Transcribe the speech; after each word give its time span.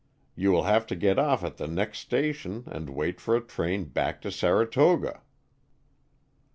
You 0.33 0.51
will 0.51 0.63
have 0.63 0.87
to 0.87 0.95
get 0.95 1.19
off 1.19 1.43
at 1.43 1.57
the 1.57 1.67
next 1.67 1.99
station 1.99 2.63
and 2.65 2.89
wait 2.89 3.21
for 3.21 3.35
a 3.35 3.39
train 3.45 3.83
back 3.83 4.19
to 4.23 4.31
Saratoga. 4.31 5.21